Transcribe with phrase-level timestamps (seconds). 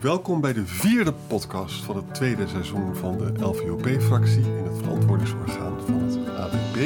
[0.00, 5.80] Welkom bij de vierde podcast van het tweede seizoen van de LVOP-fractie in het verantwoordingsorgaan
[5.80, 6.78] van het ABP.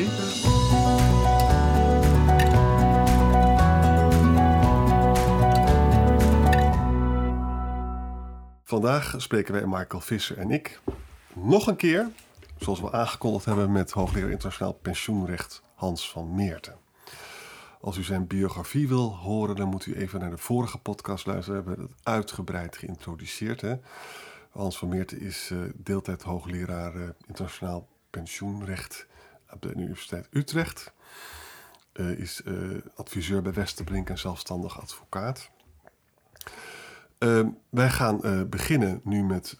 [8.64, 10.80] Vandaag spreken wij Michael Visser en ik
[11.34, 12.08] nog een keer,
[12.58, 16.83] zoals we aangekondigd hebben, met hoogleraar internationaal pensioenrecht Hans van Meerten.
[17.84, 21.64] Als u zijn biografie wil horen, dan moet u even naar de vorige podcast luisteren.
[21.64, 23.60] We hebben het uitgebreid geïntroduceerd.
[23.60, 23.74] Hè?
[24.50, 29.06] Hans van Meerten is uh, deeltijd hoogleraar uh, internationaal pensioenrecht
[29.52, 30.92] op de Universiteit Utrecht.
[31.92, 32.42] Uh, is
[32.94, 35.50] adviseur bij Westerbrink en zelfstandig advocaat.
[37.18, 39.58] Ehm, wij gaan beginnen nu met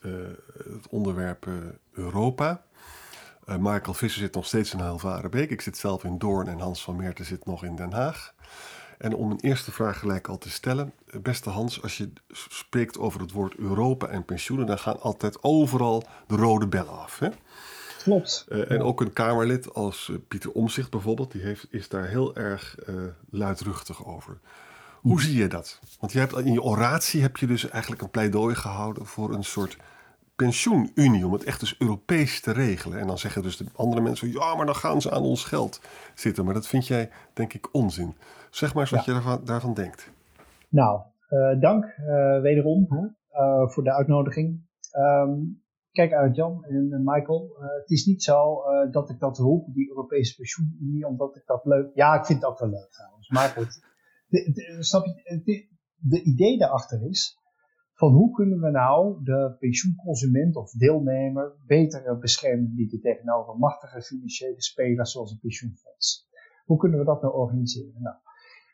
[0.69, 1.47] het onderwerp
[1.93, 2.65] Europa.
[3.49, 5.51] Uh, Michael Visser zit nog steeds in Hilvarenbeek.
[5.51, 8.35] Ik zit zelf in Doorn en Hans van Meerten zit nog in Den Haag.
[8.99, 10.93] En om een eerste vraag gelijk al te stellen.
[11.07, 15.43] Eh, beste Hans, als je spreekt over het woord Europa en pensioenen, dan gaan altijd
[15.43, 17.19] overal de rode bellen af.
[17.19, 17.29] Hè?
[18.03, 18.47] Klopt.
[18.49, 22.77] Uh, en ook een Kamerlid als Pieter Omzicht bijvoorbeeld, die heeft, is daar heel erg
[22.89, 22.95] uh,
[23.31, 24.39] luidruchtig over.
[25.01, 25.81] Hoe zie je dat?
[26.01, 29.45] Want je hebt, in je oratie heb je dus eigenlijk een pleidooi gehouden voor een
[29.45, 29.77] soort
[30.37, 32.99] pensioenunie, om het echt dus Europees te regelen.
[32.99, 35.81] En dan zeggen dus de andere mensen, ja, maar dan gaan ze aan ons geld
[36.15, 36.45] zitten.
[36.45, 38.15] Maar dat vind jij, denk ik, onzin.
[38.51, 40.11] Zeg maar eens wat je daarvan, daarvan, denkt.
[40.69, 44.67] Nou, uh, dank uh, wederom hè, uh, voor de uitnodiging.
[44.93, 45.63] Um,
[45.93, 47.57] kijk uit Jan en Michael.
[47.81, 51.91] het is niet zo dat ik dat roep, die Europese pensioenunie, omdat ik dat leuk...
[51.95, 53.29] Ja, ik vind ook wel leuk trouwens.
[53.29, 53.81] Maar goed,
[54.27, 57.39] de, de, snap je, de, de idee daarachter is
[57.95, 64.63] van hoe kunnen we nou de pensioenconsument of deelnemer betere bescherming bieden tegenover machtige financiële
[64.63, 66.29] spelers zoals een pensioenfonds.
[66.65, 68.03] Hoe kunnen we dat nou organiseren?
[68.03, 68.17] Nou,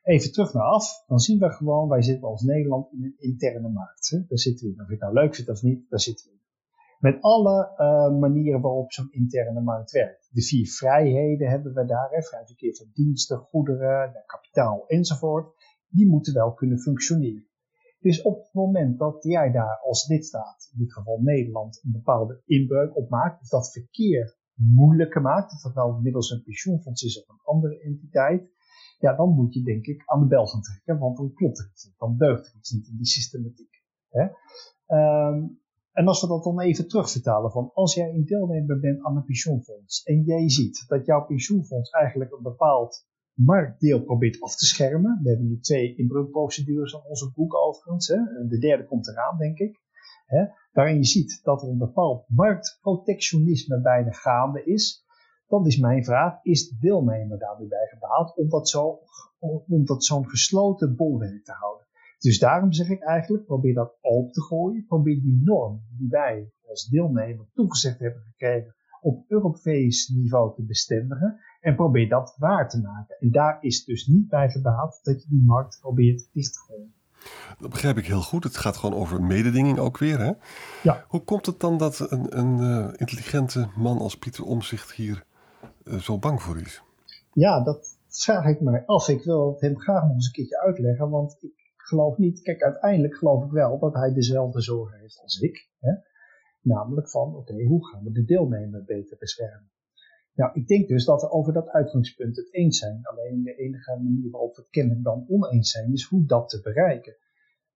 [0.02, 3.68] even terug naar af, dan zien we gewoon, wij zitten als Nederland in een interne
[3.68, 4.10] markt.
[4.28, 4.80] Daar zitten we in.
[4.80, 6.38] Of je het nou leuk vindt of niet, daar zitten we in.
[6.98, 10.28] Met alle uh, manieren waarop zo'n interne markt werkt.
[10.32, 12.22] De vier vrijheden hebben we daar, hè?
[12.22, 15.54] vrij verkeer van diensten, goederen, kapitaal enzovoort.
[15.88, 17.49] Die moeten wel kunnen functioneren.
[18.00, 22.42] Dus op het moment dat jij daar als lidstaat, in dit geval Nederland, een bepaalde
[22.44, 27.22] inbreuk op maakt, of dat verkeer moeilijker maakt, of dat nou middels een pensioenfonds is
[27.22, 28.50] of een andere entiteit,
[28.98, 31.70] ja, dan moet je denk ik aan de bel gaan trekken, want dan klopt het
[31.84, 31.94] niet.
[31.98, 33.82] Dan deugt er iets niet in die systematiek.
[34.08, 34.22] Hè?
[34.96, 35.60] Um,
[35.92, 39.24] en als we dat dan even terugvertalen van als jij een deelnemer bent aan een
[39.24, 43.08] pensioenfonds en jij ziet dat jouw pensioenfonds eigenlijk een bepaald
[43.44, 45.20] marktdeel probeert af te schermen.
[45.22, 48.08] We hebben nu twee inbreukprocedures aan onze boek overigens.
[48.08, 48.46] Hè.
[48.48, 49.80] De derde komt eraan, denk ik.
[50.26, 50.44] Hè.
[50.72, 55.04] Waarin je ziet dat er een bepaald marktprotectionisme bijna gaande is.
[55.46, 58.98] Dan is mijn vraag, is de deelnemer daarbij bij gebaat om dat, zo,
[59.68, 61.86] om dat zo'n gesloten bolwerk te houden?
[62.18, 64.84] Dus daarom zeg ik eigenlijk, probeer dat open te gooien.
[64.86, 71.40] Probeer die norm die wij als deelnemer toegezegd hebben gekregen op Europees niveau te bestendigen.
[71.60, 73.16] En probeer dat waar te maken.
[73.20, 76.92] En daar is dus niet bij gebaat dat je die markt probeert dicht te gooien.
[77.58, 78.44] Dat begrijp ik heel goed.
[78.44, 80.18] Het gaat gewoon over mededinging ook weer.
[80.18, 80.32] Hè?
[80.82, 81.04] Ja.
[81.08, 85.24] Hoe komt het dan dat een, een uh, intelligente man als Pieter Omzicht hier
[85.84, 86.82] uh, zo bang voor is?
[87.32, 89.08] Ja, dat vraag ik mij af.
[89.08, 91.10] Ik wil het hem graag nog eens een keertje uitleggen.
[91.10, 92.42] Want ik geloof niet.
[92.42, 95.68] Kijk, uiteindelijk geloof ik wel dat hij dezelfde zorgen heeft als ik.
[95.80, 95.92] Hè?
[96.62, 99.70] Namelijk van, oké, hoe gaan we de deelnemer beter beschermen?
[100.34, 103.00] Nou, ik denk dus dat we over dat uitgangspunt het eens zijn.
[103.02, 107.16] Alleen de enige manier waarop we kennelijk dan oneens zijn, is hoe dat te bereiken.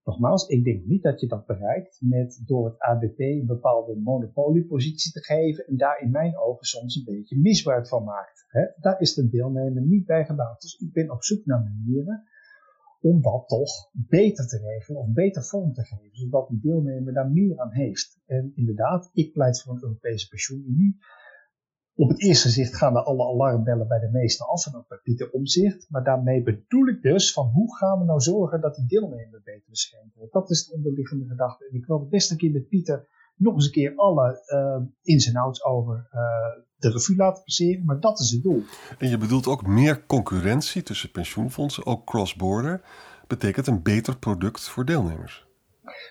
[0.04, 5.12] Nogmaals, ik denk niet dat je dat bereikt met door het ABP een bepaalde monopoliepositie
[5.12, 8.46] te geven en daar in mijn ogen soms een beetje misbruik van maakt.
[8.80, 10.60] Daar is de deelnemer niet bij gebouwd.
[10.60, 12.24] Dus ik ben op zoek naar manieren
[13.04, 17.30] om dat toch beter te regelen of beter vorm te geven, zodat de deelnemer daar
[17.30, 18.20] meer aan heeft.
[18.26, 20.96] En inderdaad, ik pleit voor een Europese pensioenunie
[21.96, 24.98] op het eerste zicht gaan er alle alarmbellen bij de meesten af en ook bij
[25.02, 25.86] Pieter Omzicht.
[25.90, 29.70] Maar daarmee bedoel ik dus van hoe gaan we nou zorgen dat die deelnemer beter
[29.70, 30.32] beschermd wordt.
[30.32, 31.68] Dat is de onderliggende gedachte.
[31.68, 34.86] En ik wil het best een keer met Pieter nog eens een keer alle uh,
[35.02, 37.84] ins en outs over uh, de revue laten passeren.
[37.84, 38.62] Maar dat is het doel.
[38.98, 42.80] En je bedoelt ook meer concurrentie tussen pensioenfondsen, ook cross-border.
[43.26, 45.46] Betekent een beter product voor deelnemers.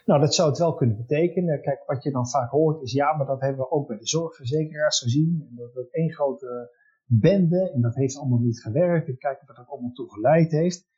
[0.06, 1.62] Nou, dat zou het wel kunnen betekenen.
[1.62, 4.08] Kijk, wat je dan vaak hoort is ja, maar dat hebben we ook bij de
[4.08, 5.46] zorgverzekeraars gezien.
[5.50, 6.76] En dat wordt één grote
[7.06, 9.08] bende en dat heeft allemaal niet gewerkt.
[9.08, 10.92] En kijken wat dat allemaal toe geleid heeft.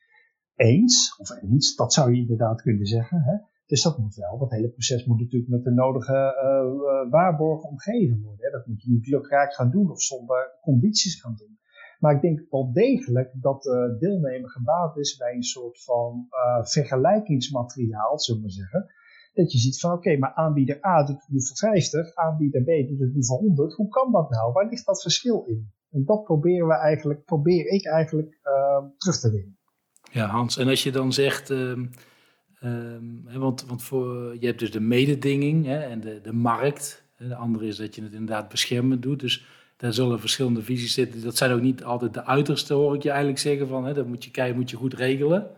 [0.54, 3.22] Eens, of eens, dat zou je inderdaad kunnen zeggen.
[3.22, 3.36] Hè?
[3.66, 8.22] Dus dat moet wel, dat hele proces moet natuurlijk met de nodige uh, waarborgen omgeven
[8.22, 8.44] worden.
[8.44, 8.50] Hè?
[8.50, 11.58] Dat moet je niet lukraak gaan doen of zonder condities gaan doen.
[11.98, 16.26] Maar ik denk wel degelijk dat de deelnemer gebaat is bij een soort van
[16.62, 18.86] vergelijkingsmateriaal, zullen we zeggen.
[19.34, 22.88] Dat je ziet van oké, maar aanbieder A doet het nu voor 50, aanbieder B
[22.88, 23.74] doet het nu voor 100.
[23.74, 24.52] Hoe kan dat nou?
[24.52, 25.72] Waar ligt dat verschil in?
[25.90, 28.40] En dat proberen we eigenlijk, probeer ik eigenlijk
[28.96, 29.58] terug te winnen.
[30.10, 31.50] Ja, Hans, en als je dan zegt,
[32.66, 37.04] uh, want, want voor, je hebt dus de mededinging hè, en de, de markt.
[37.18, 39.20] De andere is dat je het inderdaad beschermend doet.
[39.20, 39.46] Dus
[39.76, 41.22] daar zullen verschillende visies zitten.
[41.22, 43.68] Dat zijn ook niet altijd de uiterste, hoor ik je eigenlijk zeggen.
[43.68, 45.50] Van, hè, dat moet je kijken, moet je goed regelen.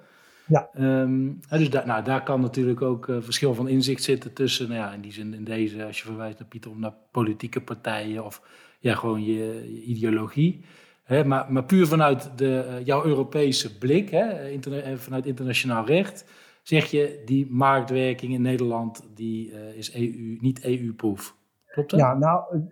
[0.46, 0.68] Ja.
[0.78, 4.80] Um, dus daar, nou, daar kan natuurlijk ook uh, verschil van inzicht zitten tussen, nou
[4.80, 8.24] ja, in die zin in deze, als je verwijst naar Pieter, om naar politieke partijen
[8.24, 8.42] of
[8.78, 9.34] ja, gewoon je,
[9.74, 10.64] je ideologie.
[11.04, 15.86] Hè, maar, maar puur vanuit de, uh, jouw Europese blik, hè, interna eh, vanuit internationaal
[15.86, 16.24] recht,
[16.68, 21.36] zeg je die marktwerking in Nederland die uh, is EU, niet EU-proef.
[21.66, 22.00] Klopt dat?
[22.00, 22.68] Ja, nou,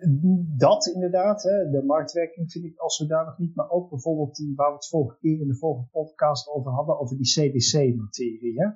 [0.57, 1.43] dat inderdaad.
[1.43, 1.69] Hè.
[1.69, 3.55] De marktwerking vind ik als zodanig niet.
[3.55, 6.99] Maar ook bijvoorbeeld die waar we het vorige keer in de vorige podcast over hadden,
[6.99, 8.75] over die CDC-materie.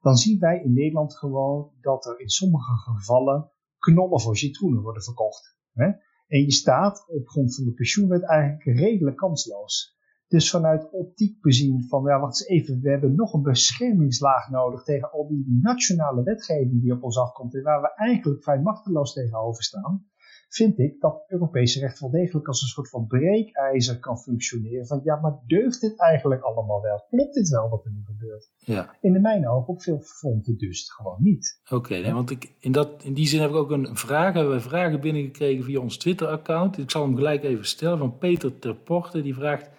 [0.00, 5.02] Dan zien wij in Nederland gewoon dat er in sommige gevallen knollen voor citroenen worden
[5.02, 5.58] verkocht.
[5.72, 5.86] Hè.
[6.26, 9.93] En je staat op grond van de pensioenwet eigenlijk redelijk kansloos.
[10.34, 14.82] Dus vanuit optiek bezien van, ja, wacht eens even, we hebben nog een beschermingslaag nodig
[14.82, 19.12] tegen al die nationale wetgeving die op ons afkomt en waar we eigenlijk vrij machteloos
[19.12, 20.06] tegenover staan,
[20.48, 24.86] vind ik dat Europese recht wel degelijk als een soort van breekijzer kan functioneren.
[24.86, 27.04] Van ja, maar deugt dit eigenlijk allemaal wel?
[27.08, 28.50] Klopt dit wel wat er nu gebeurt?
[28.58, 28.96] Ja.
[29.00, 31.60] In de mijne ogen op veel fronten dus gewoon niet.
[31.64, 34.32] Oké, okay, want ik, in, dat, in die zin heb ik ook een vraag.
[34.32, 36.78] We hebben vragen binnengekregen via ons Twitter-account.
[36.78, 39.22] Ik zal hem gelijk even stellen van Peter Terporte.
[39.22, 39.72] Die vraagt...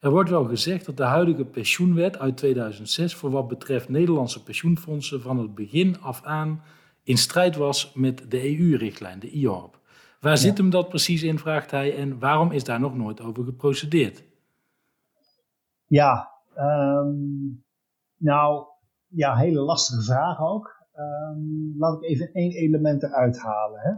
[0.00, 5.20] Er wordt wel gezegd dat de huidige pensioenwet uit 2006 voor wat betreft Nederlandse pensioenfondsen
[5.20, 6.62] van het begin af aan
[7.02, 9.78] in strijd was met de EU-richtlijn, de IORP.
[10.20, 13.44] Waar zit hem dat precies in, vraagt hij, en waarom is daar nog nooit over
[13.44, 14.24] geprocedeerd?
[15.86, 17.64] Ja, um,
[18.16, 18.64] nou,
[19.06, 20.78] ja, hele lastige vraag ook.
[20.96, 23.80] Um, laat ik even één element eruit halen.
[23.80, 23.92] Hè.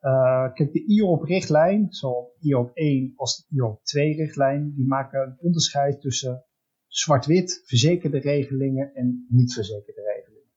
[0.00, 6.00] Uh, kijk, de IOP-richtlijn, zowel IOP 1 als de IOP 2-richtlijn, die maken een onderscheid
[6.00, 6.44] tussen
[6.86, 10.50] zwart-wit verzekerde regelingen en niet verzekerde regelingen.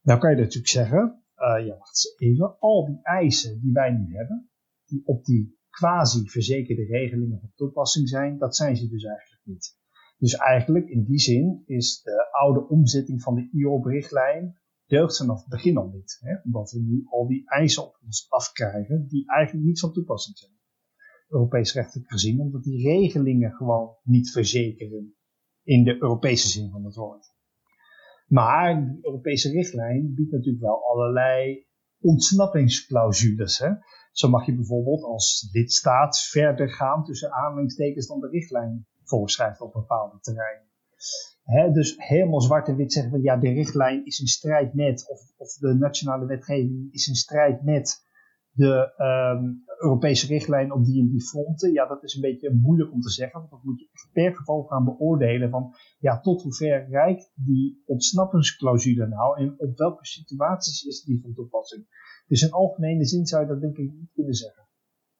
[0.00, 3.90] Nou kan je natuurlijk zeggen, uh, ja, wacht eens even, al die eisen die wij
[3.90, 4.50] nu hebben,
[4.86, 9.78] die op die quasi-verzekerde regelingen van toepassing zijn, dat zijn ze dus eigenlijk niet.
[10.18, 14.59] Dus eigenlijk in die zin is de oude omzetting van de IOP-richtlijn
[14.90, 16.18] deugt vanaf het begin al niet.
[16.20, 16.36] Hè?
[16.44, 20.52] Omdat we nu al die eisen op ons afkrijgen die eigenlijk niet van toepassing zijn.
[21.28, 25.14] Europees rechtelijk gezien, omdat die regelingen gewoon niet verzekeren
[25.62, 27.34] in de Europese zin van het woord.
[28.26, 31.66] Maar de Europese richtlijn biedt natuurlijk wel allerlei
[32.00, 33.58] ontsnappingsclausules.
[33.58, 33.70] Hè?
[34.12, 39.72] Zo mag je bijvoorbeeld als lidstaat verder gaan tussen aanhalingstekens dan de richtlijn voorschrijft op
[39.72, 40.68] bepaalde terreinen
[41.72, 45.20] dus helemaal zwart en wit zeggen van ja, de richtlijn is in strijd met, of,
[45.36, 48.08] of de nationale wetgeving is in strijd met
[48.50, 51.72] de um, Europese richtlijn op die en die fronten.
[51.72, 54.62] Ja, dat is een beetje moeilijk om te zeggen, want dat moet je per geval
[54.62, 61.02] gaan beoordelen van ja, tot hoever reikt die ontsnappingsclausule nou en op welke situaties is
[61.02, 61.86] die van toepassing.
[62.26, 64.68] Dus in algemene zin zou je dat denk ik niet kunnen zeggen.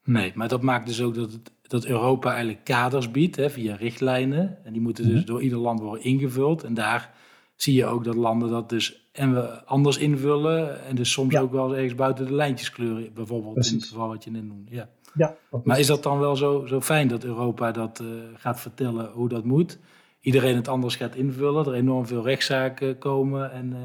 [0.05, 3.75] Nee, maar dat maakt dus ook dat, het, dat Europa eigenlijk kaders biedt hè, via
[3.75, 4.59] richtlijnen.
[4.65, 5.27] En die moeten dus mhm.
[5.27, 6.65] door ieder land worden ingevuld.
[6.65, 7.15] En daar
[7.55, 10.85] zie je ook dat landen dat dus en we anders invullen.
[10.85, 13.15] En dus soms ook wel ergens buiten de lijntjes kleuren.
[13.15, 13.73] Bijvoorbeeld Precies.
[13.73, 14.71] in het geval wat je net noemt.
[14.71, 14.89] Ja.
[15.15, 19.11] Ja, maar is dat dan wel zo, zo fijn dat Europa dat uh, gaat vertellen
[19.13, 19.79] hoe dat moet?
[20.21, 23.79] Iedereen het anders gaat invullen, er enorm veel rechtszaken komen en, uh,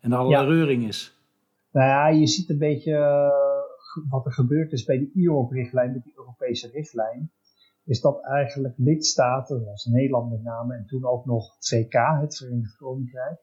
[0.00, 0.48] en er allerlei ja.
[0.48, 1.14] reuring is.
[1.72, 2.92] Nou ja, je ziet een beetje
[4.08, 7.32] wat er gebeurd is bij de IOP-richtlijn, met die Europese richtlijn,
[7.84, 12.36] is dat eigenlijk lidstaten, zoals Nederland met name en toen ook nog het VK, het
[12.36, 13.40] Verenigd Koninkrijk,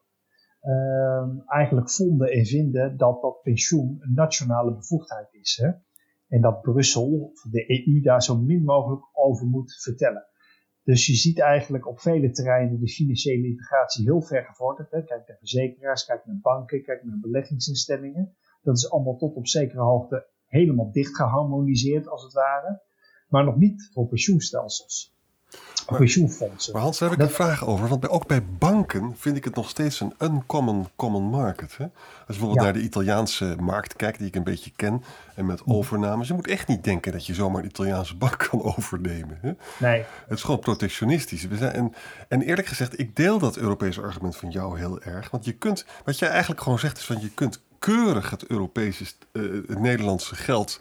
[0.62, 5.60] uh, eigenlijk vonden en vinden dat dat pensioen een nationale bevoegdheid is.
[5.62, 5.72] Hè?
[6.28, 10.26] En dat Brussel, de EU, daar zo min mogelijk over moet vertellen.
[10.84, 14.92] Dus je ziet eigenlijk op vele terreinen de financiële integratie heel ver gevorderd.
[14.92, 15.04] Hè?
[15.04, 18.36] Kijk naar verzekeraars, kijk naar banken, kijk naar beleggingsinstellingen.
[18.62, 22.82] Dat is allemaal tot op zekere hoogte helemaal dicht geharmoniseerd als het ware.
[23.28, 25.16] Maar nog niet voor pensioenstelsels.
[25.90, 26.74] Maar, pensioenfondsen.
[26.74, 27.88] Maar Hans, daar heb ik een vraag over.
[27.88, 31.78] Want bij, ook bij banken vind ik het nog steeds een uncommon common market.
[31.78, 31.84] Hè?
[31.84, 35.04] Als je bijvoorbeeld naar de Italiaanse markt kijkt, die ik een beetje ken.
[35.36, 35.76] En met mhm.
[35.76, 36.28] overnames.
[36.28, 39.38] Je moet echt niet denken dat je zomaar een Italiaanse bank kan overnemen.
[39.42, 39.52] Hè?
[39.80, 40.06] Nee.
[40.28, 41.48] Het is gewoon protectionistisch.
[41.48, 41.94] We zijn, en,
[42.28, 45.30] en eerlijk gezegd, ik deel dat Europese argument van jou heel erg.
[45.30, 49.06] Want je kunt, wat jij eigenlijk gewoon zegt, is van je kunt keurig het Europese,
[49.32, 50.80] uh, het Nederlandse geld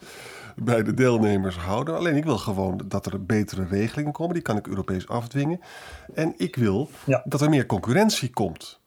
[0.56, 1.96] bij de deelnemers houden.
[1.96, 4.34] Alleen ik wil gewoon dat er betere regelingen komen.
[4.34, 5.60] Die kan ik Europees afdwingen.
[6.14, 6.90] En ik wil
[7.24, 8.80] dat er meer concurrentie komt.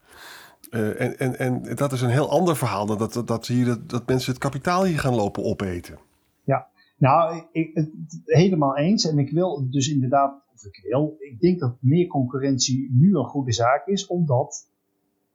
[0.71, 3.89] Uh, en, en, en dat is een heel ander verhaal dan dat, dat, hier, dat,
[3.89, 5.97] dat mensen het kapitaal hier gaan lopen opeten.
[6.43, 7.89] Ja, nou, ik, het,
[8.25, 9.07] helemaal eens.
[9.07, 13.25] En ik wil dus inderdaad, of ik wil, ik denk dat meer concurrentie nu een
[13.25, 14.67] goede zaak is, omdat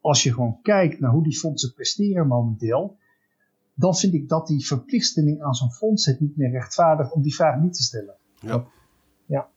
[0.05, 2.97] als je gewoon kijkt naar hoe die fondsen presteren momenteel,
[3.75, 7.35] dan vind ik dat die verplichting aan zo'n fonds het niet meer rechtvaardigt om die
[7.35, 8.15] vraag niet te stellen.
[8.41, 8.65] Ja.
[9.27, 9.49] Ja,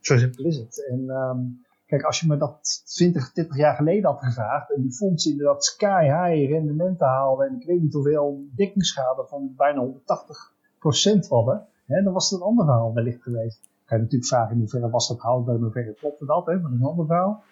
[0.00, 0.86] zo simpel is het.
[0.90, 4.92] En um, kijk, als je me dat 20, 30 jaar geleden had gevraagd en die
[4.92, 11.28] fondsen inderdaad sky high rendementen haalden en ik weet niet hoeveel dekkingsschade van bijna 180%
[11.28, 13.60] hadden, hè, dan was het een ander verhaal wellicht geweest.
[13.84, 16.62] Kan je natuurlijk vragen in hoeverre was dat houdbaar, in hoeverre klopte dat, hè, maar
[16.62, 17.42] dat is een ander verhaal.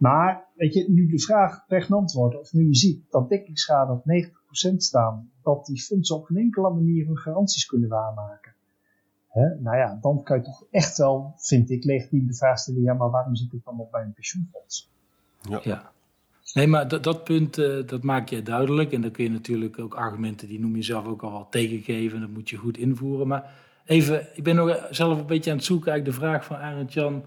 [0.00, 4.02] Maar weet je, nu de vraag pregnant wordt, of nu je ziet dat dekkingsschade op
[4.72, 8.54] 90% staan, dat die fondsen op geen enkele manier hun garanties kunnen waarmaken.
[9.28, 9.60] Hè?
[9.60, 12.94] Nou ja, dan kan je toch echt wel, vind ik, legitiem de vraag stellen, ja,
[12.94, 14.90] maar waarom zit ik dan nog bij een pensioenfonds?
[15.40, 15.60] Ja.
[15.62, 15.92] ja.
[16.52, 18.92] Nee, maar dat, dat punt, uh, dat maak je duidelijk.
[18.92, 22.20] En dan kun je natuurlijk ook argumenten, die noem je zelf ook al wel tegengeven.
[22.20, 23.26] Dat moet je goed invoeren.
[23.26, 23.54] Maar
[23.84, 26.92] even, ik ben nog zelf een beetje aan het zoeken, eigenlijk de vraag van Arend
[26.92, 27.22] Jan.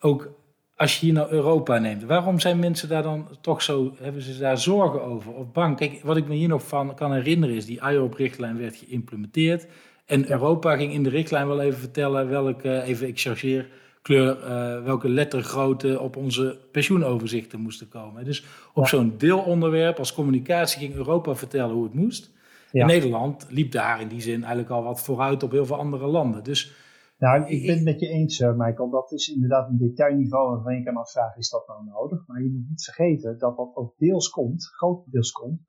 [0.00, 0.39] Ook
[0.80, 4.38] als je hier naar Europa neemt, waarom zijn mensen daar dan toch zo, hebben ze
[4.38, 5.76] daar zorgen over of bang?
[5.76, 9.66] Kijk, wat ik me hier nog van kan herinneren is, die IOP-richtlijn werd geïmplementeerd.
[10.06, 13.68] En Europa ging in de richtlijn wel even vertellen welke, even ik chargeer,
[14.02, 18.24] kleur, uh, welke lettergrootte op onze pensioenoverzichten moesten komen.
[18.24, 22.30] Dus op zo'n deelonderwerp als communicatie ging Europa vertellen hoe het moest.
[22.72, 26.44] Nederland liep daar in die zin eigenlijk al wat vooruit op heel veel andere landen.
[26.44, 26.72] Dus
[27.20, 28.90] nou, ik ben het met je eens, uh, Michael.
[28.90, 32.26] Dat is inderdaad een detailniveau waarvan je kan afvragen, is dat nou nodig?
[32.26, 35.60] Maar je moet niet vergeten dat dat ook deels komt, grotendeels komt,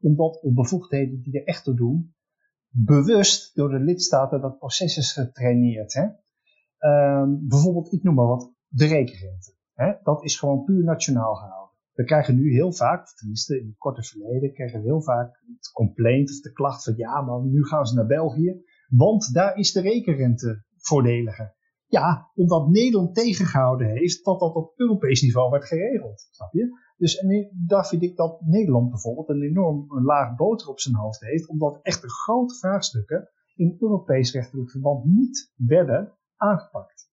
[0.00, 2.14] omdat op bevoegdheden die er echt toe doen,
[2.68, 5.92] bewust door de lidstaten dat proces is getraineerd.
[5.92, 6.06] Hè?
[7.20, 9.54] Um, bijvoorbeeld, ik noem maar wat, de rekenrente.
[9.74, 9.92] Hè?
[10.02, 11.76] Dat is gewoon puur nationaal gehouden.
[11.92, 15.70] We krijgen nu heel vaak, tenminste in het korte verleden, krijgen we heel vaak het
[15.72, 19.72] complaint of de klacht van ja, maar nu gaan ze naar België, want daar is
[19.72, 21.54] de rekenrente voordeliger.
[21.86, 26.28] Ja, omdat Nederland tegengehouden heeft dat dat op Europees niveau werd geregeld.
[26.30, 26.68] Snap je?
[26.96, 31.20] Dus en daar vind ik dat Nederland bijvoorbeeld een enorm laag boter op zijn hoofd
[31.20, 37.09] heeft, omdat echt de grote vraagstukken in Europees rechtelijk verband niet werden aangepakt.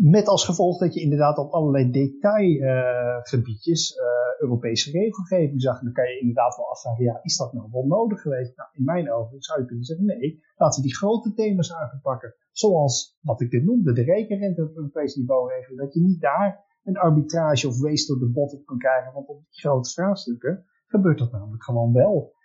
[0.00, 4.02] Met als gevolg dat je inderdaad op allerlei detailgebiedjes uh,
[4.38, 5.78] Europese regelgeving zag.
[5.78, 8.56] En dan kan je inderdaad wel afvragen, ja, is dat nou wel nodig geweest?
[8.56, 12.34] Nou, in mijn ogen zou je kunnen zeggen, nee, laten we die grote thema's aanpakken.
[12.50, 15.84] Zoals wat ik dit noemde, de rekenrente op Europees niveau regelen.
[15.84, 19.12] Dat je niet daar een arbitrage of waste door de bot op kan krijgen.
[19.12, 22.36] Want op die grote vraagstukken gebeurt dat namelijk gewoon wel.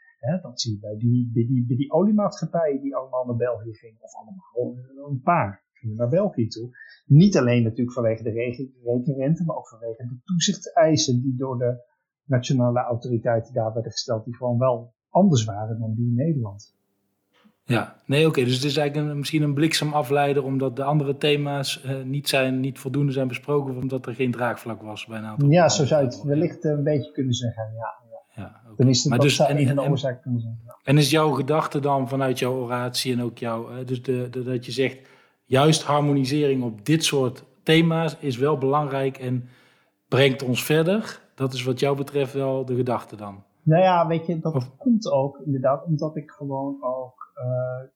[0.41, 4.01] Dat zie je bij die, bij, die, bij die oliemaatschappijen die allemaal naar België gingen.
[4.01, 6.70] Of allemaal, een paar naar België toe.
[7.06, 11.84] Niet alleen natuurlijk vanwege de rekenrente, maar ook vanwege de toezichtseisen die door de
[12.25, 16.75] nationale autoriteiten daar werden gesteld, die gewoon wel anders waren dan die in Nederland.
[17.66, 18.44] Ja, nee, oké.
[18.44, 22.60] Dus het is eigenlijk een, misschien een bliksemafleider omdat de andere thema's eh, niet, zijn,
[22.60, 25.50] niet voldoende zijn besproken of omdat er geen draagvlak was bij een aantal.
[25.50, 27.63] Ja, zo zou je het wellicht een beetje kunnen zeggen.
[27.63, 28.44] Ja, ja.
[28.44, 28.75] ja okay.
[28.78, 30.60] Dan is het maar dus, en, en, oorzaak kunnen zijn.
[30.84, 34.44] En is jouw gedachte dan vanuit jouw oratie en ook jouw, uh, dus de, de,
[34.44, 34.98] dat je zegt,
[35.53, 39.43] juist harmonisering op dit soort thema's is wel belangrijk en
[40.07, 41.22] brengt ons verder.
[41.36, 43.43] Dat is wat jou betreft wel de gedachte dan.
[43.63, 47.33] Nou ja, weet je, dat komt ook inderdaad omdat ik gewoon ook.
[47.36, 47.89] Uh,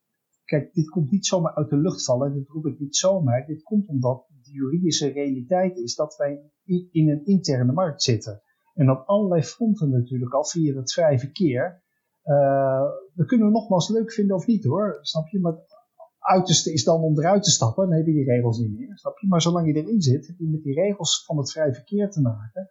[0.46, 2.34] kijk, dit komt niet zomaar uit de lucht vallen.
[2.34, 3.46] Dit roep ik niet zomaar.
[3.46, 8.42] Dit komt omdat de juridische realiteit is dat wij in, in een interne markt zitten.
[8.74, 11.84] En op allerlei fronten natuurlijk al via het vrije verkeer.
[12.24, 12.84] Uh,
[13.14, 15.40] dat kunnen we nogmaals leuk vinden of niet hoor, snap je?
[15.40, 15.56] Maar
[16.28, 19.18] uiterste is dan om eruit te stappen, dan heb je die regels niet meer, snap
[19.20, 19.28] je?
[19.28, 22.22] Maar zolang je erin zit, heb je met die regels van het vrij verkeer te
[22.22, 22.70] maken.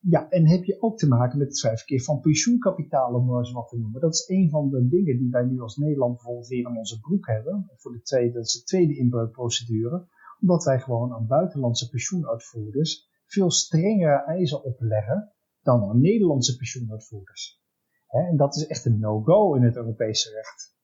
[0.00, 3.38] Ja, en heb je ook te maken met het vrij verkeer van pensioenkapitaal, om maar
[3.38, 4.00] eens wat te noemen.
[4.00, 7.00] Dat is een van de dingen die wij nu als Nederland bijvoorbeeld weer in onze
[7.00, 7.70] broek hebben.
[7.76, 10.06] Voor de tweede, dat is de tweede inbreukprocedure.
[10.40, 17.64] Omdat wij gewoon aan buitenlandse pensioenuitvoerders veel strengere eisen opleggen dan aan Nederlandse pensioenuitvoerders.
[18.06, 20.75] en dat is echt een no-go in het Europese recht.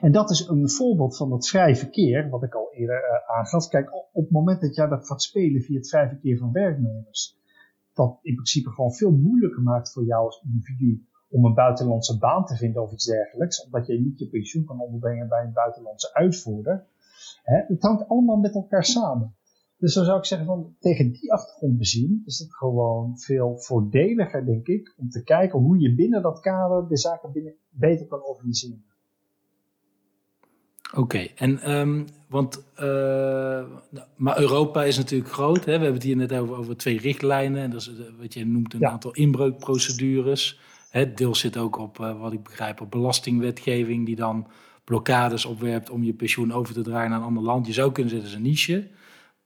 [0.00, 3.68] En dat is een voorbeeld van dat vrij verkeer, wat ik al eerder uh, aangaf.
[3.68, 7.38] Kijk, op, het moment dat jij dat gaat spelen via het vrij verkeer van werknemers,
[7.94, 12.44] dat in principe gewoon veel moeilijker maakt voor jou als individu om een buitenlandse baan
[12.44, 16.14] te vinden of iets dergelijks, omdat je niet je pensioen kan onderbrengen bij een buitenlandse
[16.14, 16.86] uitvoerder.
[17.42, 19.34] Hè, het hangt allemaal met elkaar samen.
[19.76, 24.46] Dus dan zou ik zeggen, van, tegen die achtergrond bezien is het gewoon veel voordeliger,
[24.46, 28.22] denk ik, om te kijken hoe je binnen dat kader de zaken binnen beter kan
[28.22, 28.84] organiseren.
[30.94, 33.62] Oké, en um, want uh,
[34.16, 35.64] maar Europa is natuurlijk groot.
[35.64, 35.64] Hè?
[35.64, 37.62] We hebben het hier net over, over twee richtlijnen.
[37.62, 40.60] En dat is eh, wat je noemt een aantal inbreukprocedures.
[40.90, 44.46] Het deel zit ook op, uh, wat ik begrijp, op belastingwetgeving, die dan
[44.84, 47.66] blokkades opwerpt om je pensioen over te dragen naar een ander land.
[47.66, 48.88] Je zou kunnen zeggen, dat is een niche.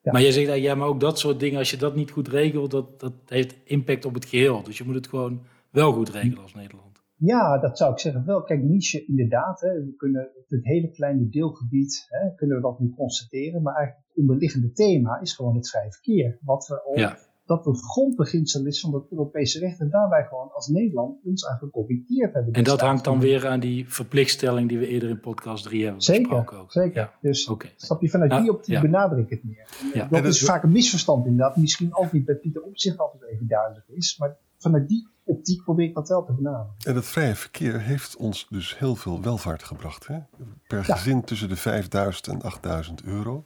[0.03, 0.13] Ja.
[0.13, 2.71] Maar jij zegt, ja, maar ook dat soort dingen, als je dat niet goed regelt,
[2.71, 4.63] dat, dat heeft impact op het geheel.
[4.63, 6.94] Dus je moet het gewoon wel goed regelen als Nederland.
[7.25, 8.43] Ja, dat zou ik zeggen wel.
[8.43, 9.61] Kijk, niche inderdaad.
[9.61, 13.63] Hè, we kunnen het hele kleine deelgebied, hè, kunnen we dat nu constateren.
[13.63, 16.39] Maar eigenlijk het onderliggende thema is gewoon het vrije verkeer.
[16.41, 17.13] Wat we al,
[17.47, 19.81] Dat het grondbeginsel is van het Europese recht.
[19.81, 22.53] En daar wij gewoon als Nederland ons aan gecommitteerd hebben.
[22.53, 26.03] En dat hangt dan weer aan die verplichtstelling die we eerder in podcast 3 hebben
[26.03, 26.59] zeker, besproken.
[26.59, 26.73] Ook.
[26.73, 27.13] Zeker, ja.
[27.21, 27.73] dus okay.
[27.77, 28.81] stap je vanuit die optiek ja.
[28.81, 29.69] benadruk ik het meer.
[29.95, 30.09] Ja.
[30.11, 31.57] Dat, is vaak een misverstand inderdaad.
[31.57, 34.19] Misschien ook niet bij Pieter Opzicht altijd even duidelijk is.
[34.19, 36.75] Maar vanuit die optiek probeer ik dat wel te benaderen.
[36.79, 40.07] En het vrije verkeer heeft ons dus heel veel welvaart gebracht.
[40.07, 40.19] Hè?
[40.67, 43.45] Per gezin tussen de 5000 en 8000 euro.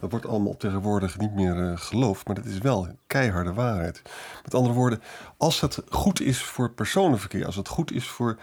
[0.00, 4.02] Dat wordt allemaal tegenwoordig niet meer uh, geloofd, maar dat is wel keiharde waarheid.
[4.42, 5.00] Met andere woorden,
[5.36, 8.38] als het goed is voor personenverkeer, als het goed is voor,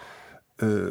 [0.58, 0.88] uh,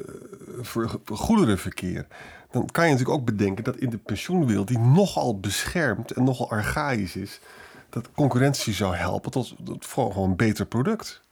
[0.60, 2.06] voor goederenverkeer,
[2.50, 6.50] dan kan je natuurlijk ook bedenken dat in de pensioenwereld, die nogal beschermd en nogal
[6.50, 7.40] archaïs is,
[7.88, 11.24] dat concurrentie zou helpen tot, tot gewoon een beter product.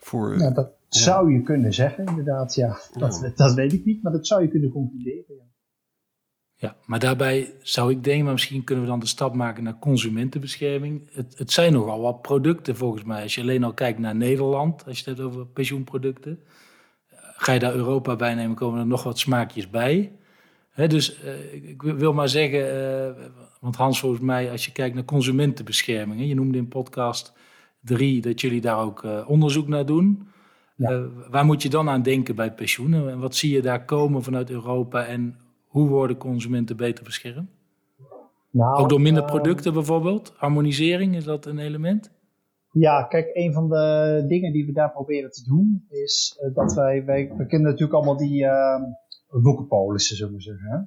[0.00, 2.54] Voor, ja, dat zou je kunnen zeggen, inderdaad.
[2.54, 5.24] Ja, dat, dat weet ik niet, maar dat zou je kunnen concluderen.
[5.28, 5.48] Ja.
[6.60, 9.78] Ja, maar daarbij zou ik denken, maar misschien kunnen we dan de stap maken naar
[9.78, 11.10] consumentenbescherming.
[11.12, 13.22] Het, het zijn nogal wat producten volgens mij.
[13.22, 16.40] Als je alleen al kijkt naar Nederland, als je het hebt over pensioenproducten.
[17.36, 20.12] Ga je daar Europa bij nemen, komen er nog wat smaakjes bij.
[20.74, 23.24] dus uh, ik wil maar zeggen, uh,
[23.60, 27.32] want Hans, volgens mij, als je kijkt naar consumentenbescherming, je noemde in podcast
[27.82, 30.28] drie dat jullie daar ook uh, onderzoek naar doen.
[30.76, 31.08] Ja.
[31.30, 33.10] waar moet je dan aan denken bij pensioenen?
[33.10, 37.50] En wat zie je daar komen vanuit Europa en hoe worden consumenten beter beschermd?
[38.50, 40.32] Nou, ook door minder producten bijvoorbeeld?
[40.36, 42.10] Harmonisering, is dat een element?
[42.72, 47.04] Ja, kijk, een van de dingen die we daar proberen te doen is dat wij,
[47.04, 48.82] wij, we kennen natuurlijk allemaal die uh,
[49.42, 50.70] boekenpolissen, zullen we zeggen.
[50.70, 50.78] Hè?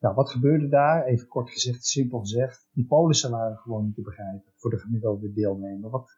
[0.00, 1.04] Nou, wat gebeurde daar?
[1.04, 2.68] Even kort gezegd, simpel gezegd.
[2.72, 5.90] Die polissen waren gewoon niet te begrijpen voor de gemiddelde deelnemer.
[5.90, 6.17] Wat,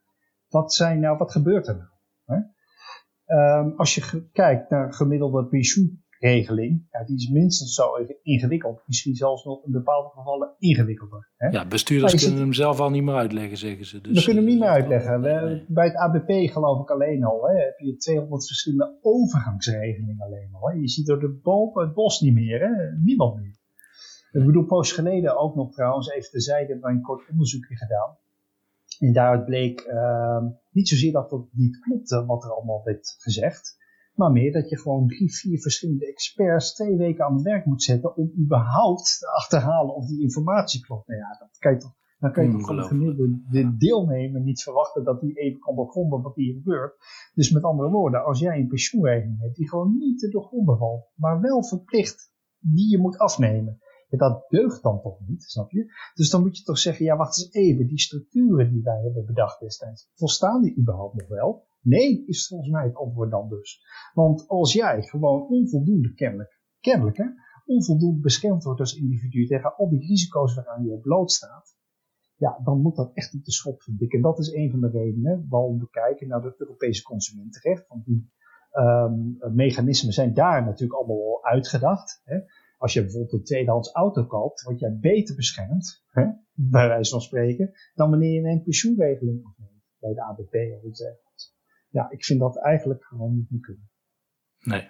[0.50, 1.88] wat, zijn nou, wat gebeurt er nou?
[2.24, 2.38] Hè?
[3.58, 7.84] Um, als je kijkt naar gemiddelde pensioenregeling, ja, die is minstens zo
[8.22, 8.82] ingewikkeld.
[8.86, 11.30] Misschien zelfs nog in bepaalde gevallen ingewikkelder.
[11.36, 11.48] Hè?
[11.48, 14.00] Ja, bestuurders kunnen hem zelf al niet meer uitleggen, zeggen ze.
[14.00, 15.20] Dus, we kunnen hem niet meer eh, uitleggen.
[15.20, 20.48] We, bij het ABP geloof ik alleen al, hè, heb je 200 verschillende overgangsregelingen alleen
[20.52, 20.68] al.
[20.68, 20.74] Hè?
[20.74, 22.98] Je ziet door de boom het bos niet meer, hè?
[23.02, 23.58] niemand meer.
[24.32, 28.16] Ik bedoel, post geleden ook nog trouwens, even terzijde, hebben wij een kort onderzoekje gedaan.
[29.00, 33.76] En daaruit bleek uh, niet zozeer dat het niet klopte wat er allemaal werd gezegd,
[34.14, 37.82] maar meer dat je gewoon drie, vier verschillende experts twee weken aan het werk moet
[37.82, 41.06] zetten om überhaupt te achterhalen of die informatie klopt.
[41.06, 44.62] Nou ja, dat kan je toch, dan kan je toch van de gemiddelde deelnemer niet
[44.62, 46.94] verwachten dat die even kan doorgronden wat hier gebeurt.
[47.34, 51.10] Dus met andere woorden, als jij een pensioenregeling hebt die gewoon niet te doorgronden valt,
[51.14, 53.80] maar wel verplicht die je moet afnemen
[54.18, 55.92] dat deugt dan toch niet, snap je?
[56.14, 59.26] Dus dan moet je toch zeggen, ja wacht eens even, die structuren die wij hebben
[59.26, 61.68] bedacht destijds, volstaan die überhaupt nog wel?
[61.82, 63.80] Nee, is volgens mij het antwoord dan dus.
[64.14, 67.26] Want als jij gewoon onvoldoende kennelijk, kennelijk hè,
[67.64, 71.78] onvoldoende beschermd wordt als individu tegen al die risico's waaraan je blootstaat,
[72.36, 74.18] ja, dan moet dat echt niet de schop verdikken.
[74.18, 77.88] En dat is een van de redenen waarom we kijken naar het Europese consumentenrecht.
[77.88, 78.30] Want die
[78.72, 82.20] um, mechanismen zijn daar natuurlijk allemaal al uitgedacht.
[82.24, 82.38] Hè.
[82.80, 87.20] Als je bijvoorbeeld een tweedehands auto koopt, word jij beter beschermd, hè, bij wijze van
[87.20, 91.56] spreken, dan wanneer je een pensioenregeling afneemt bij de ABP of iets dergelijks.
[91.88, 93.90] Ja, ik vind dat eigenlijk gewoon niet meer kunnen.
[94.60, 94.88] Nee.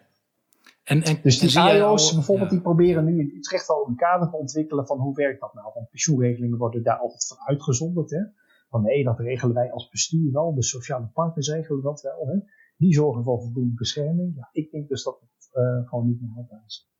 [0.84, 4.36] En, en, dus die AIO's bijvoorbeeld, die proberen nu in Utrecht al een kader te
[4.36, 5.70] ontwikkelen van hoe werkt dat nou?
[5.74, 8.10] Want pensioenregelingen worden daar altijd van uitgezonderd.
[8.10, 8.20] Hè?
[8.68, 12.26] Van nee, dat regelen wij als bestuur wel, de sociale partners regelen dat wel.
[12.26, 12.38] Hè?
[12.76, 14.36] Die zorgen voor voldoende bescherming.
[14.36, 16.90] Ja, ik denk dus dat het uh, gewoon niet meer haalbaar is.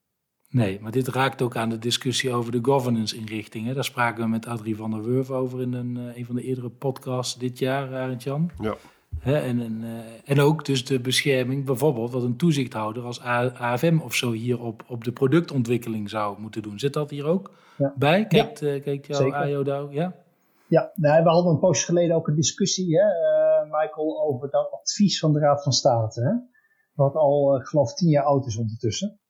[0.51, 3.75] Nee, maar dit raakt ook aan de discussie over de governance-inrichtingen.
[3.75, 6.71] Daar spraken we met Adrie van der Wurf over in een, een van de eerdere
[6.71, 8.51] podcasts dit jaar, Arend Jan.
[8.61, 8.75] Ja.
[9.23, 14.15] en, en, uh, en ook dus de bescherming, bijvoorbeeld wat een toezichthouder als AFM of
[14.15, 16.79] zo hier op, op de productontwikkeling zou moeten doen.
[16.79, 17.95] Zit dat hier ook ja.
[17.97, 18.27] bij?
[18.27, 18.67] Kijkt, ja.
[18.67, 20.15] uh, kijkt jouw AIO Ja,
[20.67, 23.07] ja nou, we hadden een poosje geleden ook een discussie, hè,
[23.65, 26.21] Michael, over dat advies van de Raad van State.
[26.21, 26.33] Hè?
[26.95, 29.21] Wat al, ik geloof, tien jaar oud is ondertussen.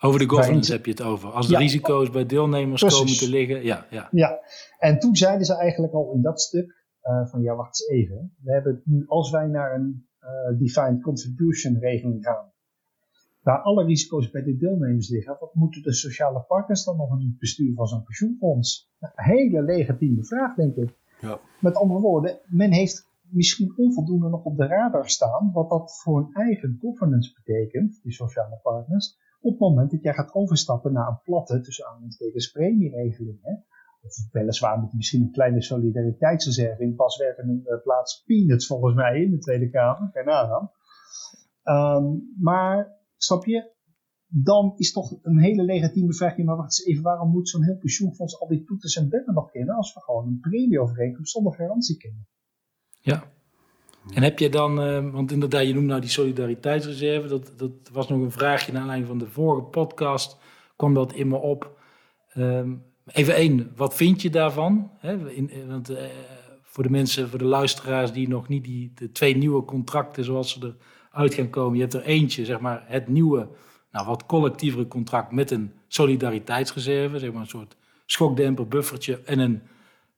[0.00, 1.30] Over de governance heb je het over.
[1.30, 3.64] Als de risico's bij deelnemers komen te liggen.
[3.64, 4.08] Ja, ja.
[4.10, 4.40] ja,
[4.78, 8.34] en toen zeiden ze eigenlijk al in dat stuk uh, van ja, wacht eens even.
[8.42, 12.52] We hebben nu, als wij naar een uh, defined contribution regeling gaan,
[13.42, 17.26] waar alle risico's bij de deelnemers liggen, wat moeten de sociale partners dan nog in
[17.26, 18.90] het bestuur van zo'n pensioenfonds?
[19.00, 20.98] Een hele legitieme vraag, denk ik.
[21.20, 21.40] Ja.
[21.60, 26.18] Met andere woorden, men heeft misschien onvoldoende nog op de radar staan wat dat voor
[26.18, 31.08] hun eigen governance betekent, die sociale partners, op het moment dat jij gaat overstappen naar
[31.08, 32.52] een platte, tussen aanhalingstekens?
[34.02, 36.82] Of weliswaar met misschien een kleine solidariteitsreserve.
[36.82, 40.70] In Bas werken een uh, plaats peanuts volgens mij in de Tweede Kamer, geen nagaan.
[41.64, 43.72] Um, maar, snap je,
[44.26, 47.78] dan is toch een hele legitieme vraag, maar wacht eens even, waarom moet zo'n heel
[47.78, 51.96] pensioenfonds al die toeters en bellen nog kennen als we gewoon een premieovereenkomst zonder garantie
[51.96, 52.28] kennen?
[53.00, 53.24] Ja.
[54.14, 58.08] En heb je dan, uh, want inderdaad, je noemt nou die solidariteitsreserve, dat, dat was
[58.08, 60.36] nog een vraagje naar aanleiding van de vorige podcast,
[60.76, 61.78] kwam dat in me op.
[62.36, 64.90] Um, even één, wat vind je daarvan?
[65.28, 65.98] In, want uh,
[66.62, 70.52] voor de mensen, voor de luisteraars die nog niet die de twee nieuwe contracten zoals
[70.52, 70.74] ze
[71.12, 73.48] eruit gaan komen, je hebt er eentje, zeg maar, het nieuwe,
[73.92, 79.62] nou wat collectievere contract met een solidariteitsreserve, zeg maar een soort schokdemper, buffertje en een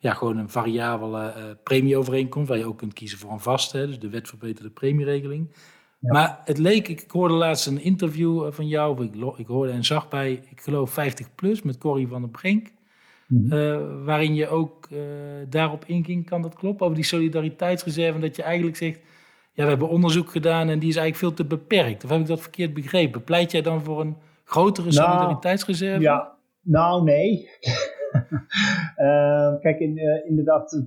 [0.03, 3.99] ja, gewoon een variabele uh, premieovereenkomst, waar je ook kunt kiezen voor een vaste, dus
[3.99, 5.51] de wet verbeterde premieregeling.
[5.99, 6.13] Ja.
[6.13, 10.09] Maar het leek, ik hoorde laatst een interview van jou, ik, ik hoorde en zag
[10.09, 12.71] bij, ik geloof 50 plus, met Corrie van der Brink,
[13.29, 13.59] mm -hmm.
[13.59, 15.01] uh, waarin je ook uh,
[15.49, 19.01] daarop inging, kan dat kloppen, over die solidariteitsreserve, dat je eigenlijk zegt,
[19.53, 22.05] ja, we hebben onderzoek gedaan en die is eigenlijk veel te beperkt.
[22.05, 23.25] Of heb ik dat verkeerd begrepen?
[23.25, 26.01] Pleit jij dan voor een grotere nou, solidariteitsreserve?
[26.03, 27.49] Ja, nou nee.
[28.13, 30.83] Uh, kijk, in, uh, inderdaad, uh,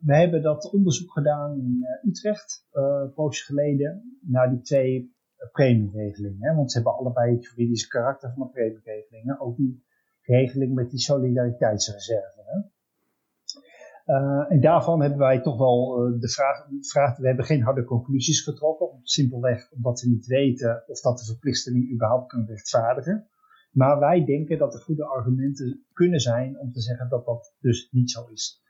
[0.00, 5.14] we hebben dat onderzoek gedaan in Utrecht, een poosje geleden, naar die twee
[5.52, 6.56] premieregelingen.
[6.56, 9.40] Want ze hebben allebei het juridische karakter van de premieregelingen.
[9.40, 9.84] Ook die
[10.22, 12.42] regeling met die solidariteitsreserve.
[12.44, 12.74] Hè?
[14.48, 19.00] en daarvan hebben wij toch wel de vraag, vraag, we hebben geen harde conclusies getrokken,
[19.02, 23.28] simpelweg omdat we niet weten of dat de verplichting überhaupt kunnen rechtvaardigen.
[23.76, 27.88] Maar wij denken dat er goede argumenten kunnen zijn om te zeggen dat dat dus
[27.90, 28.62] niet zo is.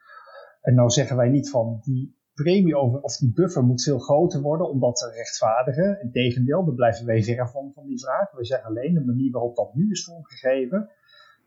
[0.61, 4.40] En nou zeggen wij niet van die premie over, of die buffer moet veel groter
[4.40, 6.03] worden om dat te rechtvaardigen.
[6.03, 8.33] Integendeel, daar blijven wij ver van, van die vraag.
[8.33, 10.90] We zeggen alleen de manier waarop dat nu is vormgegeven.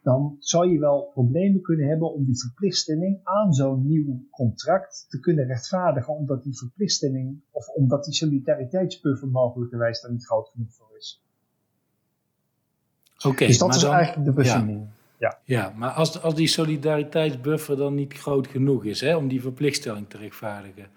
[0.02, 5.20] Dan zou je wel problemen kunnen hebben om die verplichtstelling aan zo'n nieuw contract te
[5.20, 6.14] kunnen rechtvaardigen.
[6.14, 11.24] Omdat die verplichtstelling, of omdat die solidariteitsbuffer mogelijkerwijs daar niet groot genoeg voor is.
[13.26, 14.80] Okay, dus dat is dan, eigenlijk de voorziening.
[15.18, 15.38] Ja.
[15.46, 15.62] ja.
[15.62, 20.10] ja, maar als, als die solidariteitsbuffer dan niet groot genoeg is hè, om die verplichtstelling
[20.10, 20.88] te rechtvaardigen,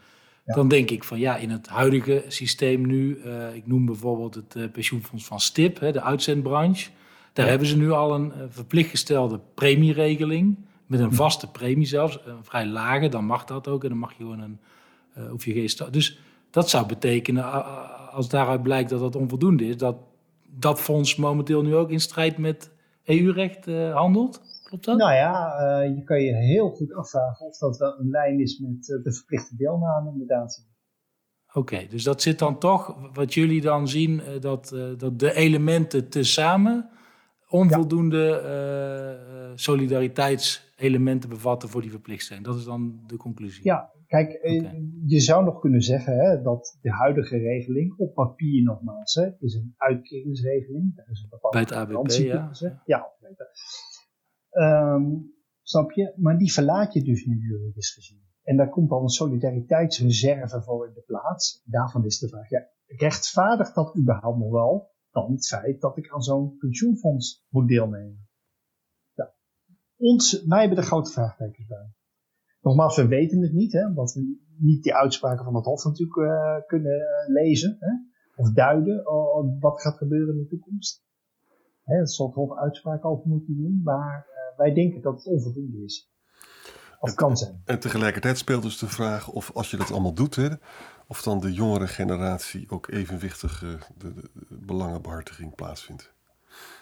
[0.46, 0.54] ja.
[0.54, 4.54] dan denk ik van ja, in het huidige systeem nu, uh, ik noem bijvoorbeeld het
[4.56, 6.90] uh, pensioenfonds van STIP, hè, de uitzendbranche,
[7.32, 7.50] daar ja.
[7.50, 10.56] hebben ze nu al een uh, verplicht gestelde premieregeling,
[10.87, 14.11] met een vaste premie zelfs, een vrij lage, dan mag dat ook en dan mag
[14.11, 14.58] je gewoon een,
[15.30, 16.18] hoef je geen Dus
[16.50, 17.72] dat zou betekenen,
[18.12, 19.96] als daaruit blijkt dat dat onvoldoende is, dat
[20.59, 22.71] dat fonds momenteel nu ook in strijd met
[23.05, 24.41] EU-recht uh, handelt?
[24.65, 24.99] Klopt dat?
[24.99, 28.59] Nou ja, uh, je kan je heel goed afvragen of dat wel een lijn is
[28.59, 30.71] met uh, de verplichte deelname inderdaad.
[31.49, 36.09] Oké, okay, dus dat zit dan toch, wat jullie dan zien, dat, dat de elementen
[36.09, 36.91] tezamen
[37.49, 39.57] onvoldoende ja.
[39.57, 42.45] solidariteitselementen bevatten voor die verplichtstelling.
[42.45, 43.65] Dat is dan de conclusie.
[43.65, 44.90] Ja, Kijk, okay.
[45.07, 49.55] je zou nog kunnen zeggen hè, dat de huidige regeling, op papier nogmaals, hè, is
[49.55, 50.96] een uitkeringsregeling.
[50.96, 52.51] Daar is een bepaalde Bij het ABP, ja.
[52.85, 53.12] Ja,
[54.94, 56.12] um, snap je?
[56.16, 58.22] Maar die verlaat je dus nu juridisch gezien.
[58.42, 61.62] En daar komt dan een solidariteitsreserve voor in de plaats.
[61.64, 66.11] Daarvan is de vraag, ja, rechtvaardigt dat überhaupt nog wel dan het feit dat ik
[66.11, 68.29] aan zo'n pensioenfonds moet deelnemen?
[69.12, 69.35] Ja.
[69.96, 71.92] Ons, wij hebben de grote vraagtekens bij.
[72.62, 76.16] Nogmaals, we weten het niet, hè, omdat we niet die uitspraken van het Hof natuurlijk
[76.16, 77.90] uh, kunnen lezen hè,
[78.35, 81.05] of duiden uh, wat gaat gebeuren in de toekomst.
[81.85, 85.27] Hè, dat zal het Hof uitspraken over moeten doen, maar uh, wij denken dat het
[85.27, 86.11] onvoldoende is.
[87.01, 87.62] Of en, kan zijn.
[87.64, 90.48] En tegelijkertijd speelt dus de vraag of als je dat allemaal doet, hè,
[91.07, 96.12] of dan de jongere generatie ook evenwichtige de, de, de belangenbehartiging plaatsvindt.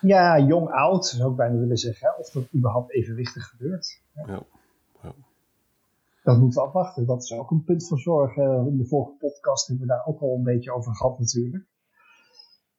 [0.01, 4.03] Ja, jong-oud zou ik bijna willen zeggen, hè, of dat überhaupt evenwichtig gebeurt.
[4.27, 4.43] Ja
[6.23, 7.07] dat moeten we afwachten.
[7.07, 8.37] Dat is ook een punt van zorg.
[8.37, 11.69] in de vorige podcast hebben we daar ook al een beetje over gehad natuurlijk.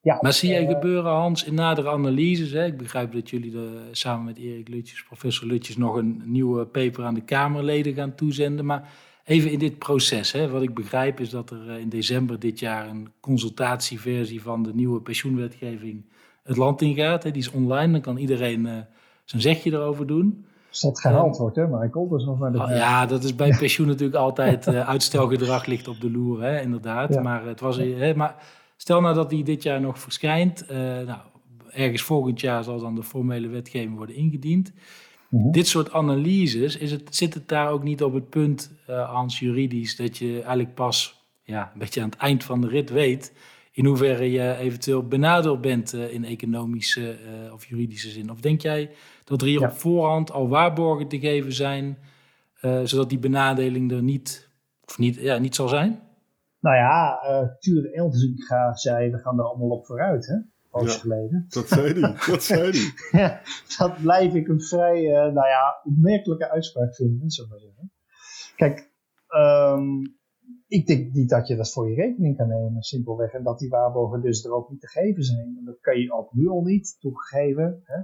[0.04, 2.52] Ja, maar zie jij uh, gebeuren, Hans, in nadere analyses?
[2.52, 2.66] Hè?
[2.66, 7.04] Ik begrijp dat jullie de, samen met Erik Lutjes, professor Lutjes, nog een nieuwe paper
[7.04, 8.66] aan de Kamerleden gaan toezenden.
[8.66, 8.90] Maar
[9.24, 10.50] even in dit proces, hè?
[10.50, 15.02] wat ik begrijp is dat er in december dit jaar een consultatieversie van de nieuwe
[15.02, 16.06] pensioenwetgeving
[16.44, 17.24] het land ingaat.
[17.24, 17.32] Hè?
[17.32, 18.78] Die is online, dan kan iedereen uh,
[19.26, 20.46] zijn zegje erover doen.
[20.72, 22.08] Als dat gehaald wordt, hè, Michael?
[22.08, 25.66] Dat is nog maar de oh, ja, dat is bij pensioen natuurlijk altijd uh, uitstelgedrag
[25.66, 27.14] ligt op de loer, hè, inderdaad.
[27.14, 27.22] Ja.
[27.22, 28.36] Maar het was, hè, maar
[28.82, 30.64] Stel nou dat die dit jaar nog verschijnt.
[30.64, 31.20] Uh, nou,
[31.72, 34.74] ergens volgend jaar zal dan de formele wetgeving worden ingediend.
[35.30, 35.52] Mhm.
[35.52, 39.40] Dit soort analyses, is het, zit het daar ook niet op het punt, uh, Hans,
[39.40, 43.34] juridisch, dat je eigenlijk pas ja, een beetje aan het eind van de rit weet
[43.72, 48.32] in hoeverre je eventueel benadeeld bent uh, in economische uh, of juridische zin?
[48.32, 48.90] Of denk jij
[49.24, 51.98] dat er hier op voorhand al waarborgen te geven zijn,
[52.84, 54.50] zodat die benadeling er niet,
[54.86, 56.00] of niet, ja, niet zal zijn?
[56.60, 60.36] Nou ja, uh, Ture Elzinga zei, we gaan er allemaal op vooruit, hè?
[60.80, 61.46] ja, geleden.
[61.50, 62.92] Dat zei hij, dat zei hij.
[63.22, 63.42] ja,
[63.78, 67.92] dat blijf ik een vrij, uh, nou ja, opmerkelijke uitspraak vinden, zo maar zeggen.
[68.56, 68.92] Kijk,
[69.36, 70.20] um,
[70.68, 73.34] ik denk niet dat je dat voor je rekening kan nemen, simpelweg.
[73.34, 75.56] En dat die waarborgen dus er ook niet te geven zijn.
[75.58, 77.82] En dat kan je ook nu al niet toegeven.
[77.84, 78.00] Hè?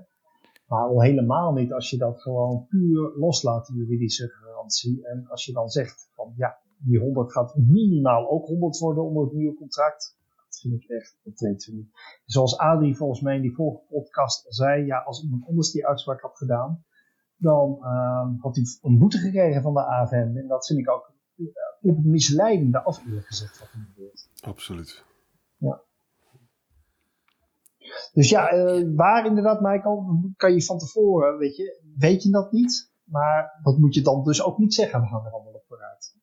[0.68, 5.08] Maar al helemaal niet als je dat gewoon puur loslaat, die juridische garantie.
[5.08, 9.24] En als je dan zegt van ja, die 100 gaat minimaal ook 100 worden onder
[9.24, 10.18] het nieuwe contract.
[10.36, 11.90] Dat vind ik echt, dat niet.
[12.26, 15.88] Zoals Adi volgens mij in die vorige podcast al zei, ja, als iemand anders die
[15.88, 16.84] uitspraak had gedaan,
[17.36, 20.38] dan uh, had hij een boete gekregen van de AFM.
[20.38, 21.14] En dat vind ik ook
[21.82, 24.30] op het misleidende af, eerlijk gezegd, wat er gebeurt.
[24.42, 25.06] Absoluut.
[25.58, 25.82] Ja.
[28.14, 32.52] Dus ja, uh, waar inderdaad, Michael, kan je van tevoren, weet je, weet je dat
[32.52, 32.96] niet.
[33.04, 36.16] Maar dat moet je dan dus ook niet zeggen, we gaan er allemaal op vooruit.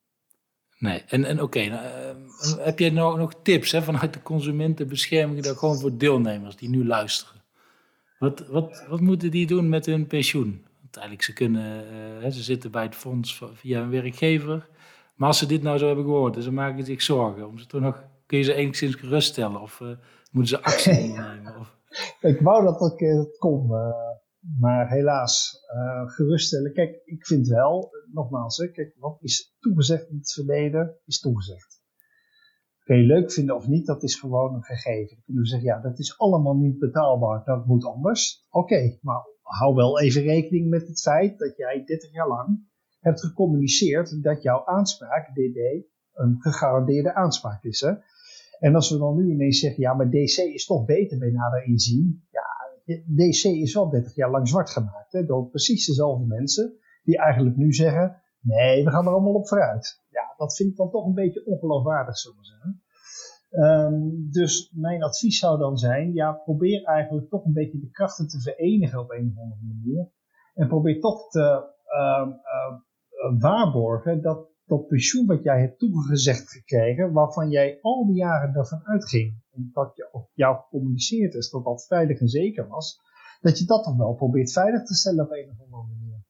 [0.79, 5.43] Nee, en, en oké, nou, uh, heb jij nou nog tips hè, vanuit de consumentenbescherming,
[5.43, 7.43] daar gewoon voor deelnemers die nu luisteren?
[8.19, 10.65] Wat, wat, wat moeten die doen met hun pensioen?
[10.81, 11.85] Want eigenlijk, ze kunnen,
[12.23, 14.69] uh, ze zitten bij het fonds via een werkgever.
[15.15, 17.67] Maar als ze dit nou zo hebben gehoord en ze maken zich zorgen, om ze
[17.67, 19.89] toch nog, kun je ze enigszins geruststellen of uh,
[20.35, 21.59] moeten ze actie ondernemen?
[21.59, 21.77] Of?
[22.21, 23.89] Ik wou dat dat het kon, uh,
[24.61, 26.73] maar helaas, uh, geruststellen.
[26.73, 31.83] Kijk, ik vind wel, nogmaals, hè, kijk, wat is toegezegd in het verleden, is toegezegd.
[32.85, 35.15] Kun je leuk vinden of niet, dat is gewoon een gegeven.
[35.15, 38.47] Dan kunnen we zeggen, ja, dat is allemaal niet betaalbaar, dat moet anders.
[38.51, 42.69] Oké, maar hou wel even rekening met het feit dat jij 30 jaar lang
[43.01, 47.81] hebt gecommuniceerd dat jouw aanspraak, DD, een gegarandeerde aanspraak is.
[47.81, 47.93] Hè?
[48.59, 51.65] En als we dan nu ineens zeggen, ja, maar DC is toch beter bij nader
[51.65, 52.27] inzien.
[52.31, 52.43] Ja,
[53.05, 57.57] DC is wel 30 jaar lang zwart gemaakt hè, door precies dezelfde mensen die eigenlijk
[57.57, 60.03] nu zeggen, nee, we gaan er allemaal op vooruit.
[60.11, 62.83] Ja, dat vind ik dan toch een beetje ongeloofwaardig, zullen we zeggen.
[63.51, 68.29] Um, dus mijn advies zou dan zijn, ja, probeer eigenlijk toch een beetje de krachten
[68.29, 70.09] te verenigen op een of andere manier.
[70.55, 77.13] En probeer toch te, uh, uh, waarborgen dat dat pensioen wat jij hebt toegezegd gekregen,
[77.13, 81.65] waarvan jij al die jaren ervan uitging, en dat je op jou gecommuniceerd is dat
[81.65, 83.01] dat veilig en zeker was,
[83.41, 86.23] dat je dat dan wel probeert veilig te stellen op een of andere manier.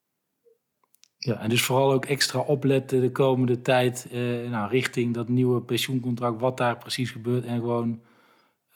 [1.16, 5.62] Ja, en dus vooral ook extra opletten de komende tijd eh, nou, richting dat nieuwe
[5.62, 8.00] pensioencontract, wat daar precies gebeurt en gewoon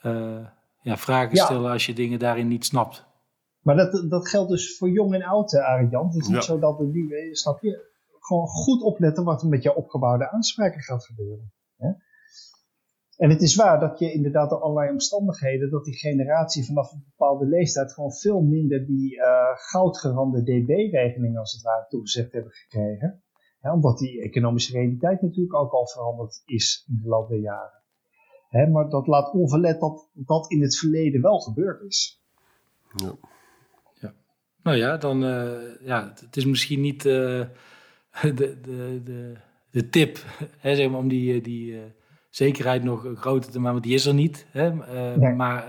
[0.02, 0.46] uh,
[0.82, 3.06] ja, vragen stellen als je dingen daarin niet snapt.
[3.62, 6.06] Maar dat, dat geldt dus voor jong en oud, eh, Arjan.
[6.06, 7.87] Het is niet zo dat de nieuwe, snap je?
[8.28, 11.52] Gewoon goed opletten wat er met jouw opgebouwde aanspraken gaat gebeuren.
[11.76, 11.90] Hè?
[13.16, 17.04] En het is waar dat je inderdaad door allerlei omstandigheden, dat die generatie vanaf een
[17.08, 23.22] bepaalde leeftijd gewoon veel minder die uh, goudgerande DB-regeling als het ware toegezegd hebben gekregen.
[23.60, 28.72] omdat die economische realiteit natuurlijk ook al veranderd is in de loop der jaren.
[28.72, 32.22] maar dat laat onverlet dat dat in het verleden wel gebeurd is.
[32.94, 33.14] Ja.
[33.94, 34.14] ja.
[34.62, 37.04] Nou ja, dan, uh, ja, het is misschien niet...
[37.04, 37.44] Uh
[38.34, 39.34] de, de, de,
[39.70, 40.18] de tip
[40.58, 41.80] hè, zeg maar, om die, eh, die uh,
[42.30, 44.46] zekerheid nog groter te maken, want die is er niet.
[44.50, 44.72] Hè?
[44.72, 45.68] Uh, Maar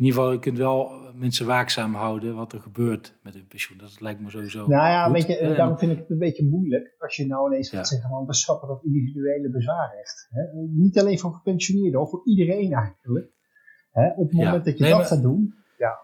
[0.00, 3.78] in ieder geval, je kunt wel mensen waakzaam houden wat er gebeurt met hun pensioen.
[3.78, 4.66] Dat lijkt me sowieso.
[4.66, 7.68] Nou ja, weet je, daarom vind ik het een beetje moeilijk als je nou ineens
[7.68, 10.28] gaat zeggen: van we schrappen dat individuele bezwaarrecht.
[10.30, 10.42] Hè?
[10.54, 13.28] Niet alleen voor gepensioneerden, voor iedereen eigenlijk.
[13.90, 14.08] Hè?
[14.16, 15.54] Op het moment dat je dat gaat doen.
[15.78, 15.98] Ja.